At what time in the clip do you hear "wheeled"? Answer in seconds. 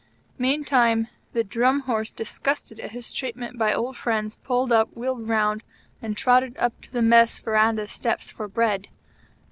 4.97-5.29